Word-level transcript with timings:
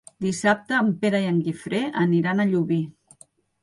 Dissabte 0.25 0.77
en 0.85 0.89
Pere 1.03 1.21
i 1.27 1.29
en 1.33 1.39
Guifré 1.51 1.85
aniran 2.07 2.43
a 2.47 2.51
Llubí. 2.53 2.85